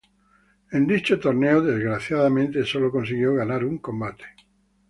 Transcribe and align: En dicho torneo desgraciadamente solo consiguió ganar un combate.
En 0.71 0.87
dicho 0.87 1.19
torneo 1.19 1.61
desgraciadamente 1.61 2.65
solo 2.65 2.89
consiguió 2.89 3.35
ganar 3.35 3.63
un 3.63 3.77
combate. 3.77 4.25